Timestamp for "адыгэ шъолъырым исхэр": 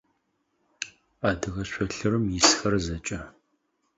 1.29-2.73